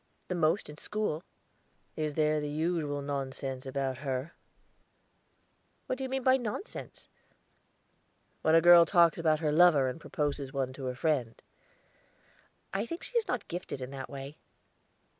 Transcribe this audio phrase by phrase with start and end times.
[0.29, 1.23] "The most in school."
[1.95, 4.33] "Is there the usual nonsense about her?"
[5.85, 7.07] "What do you mean by nonsense?"
[8.41, 11.39] "When a girl talks about her lover or proposes one to her friend."
[12.73, 14.39] "I think she is not gifted that way."